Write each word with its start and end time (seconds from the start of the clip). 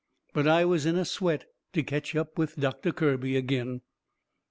But 0.33 0.47
I 0.47 0.65
was 0.65 0.87
in 0.87 0.95
a 0.95 1.05
sweat 1.05 1.45
to 1.73 1.83
ketch 1.83 2.15
up 2.15 2.35
with 2.35 2.59
Doctor 2.59 2.91
Kirby 2.91 3.37
agin. 3.37 3.81